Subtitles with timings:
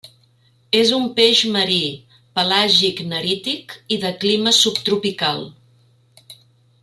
[0.77, 1.81] És un peix marí,
[2.39, 5.45] pelàgic-nerític i de clima subtropical.